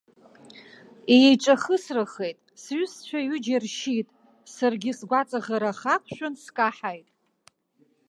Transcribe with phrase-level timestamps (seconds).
[1.17, 4.07] Еиҿахысрахеит, сҩызцәа ҩыџьа ршьит,
[4.53, 7.07] саргьы сгәаҵаӷара ахы ақәшәан, скаҳаит.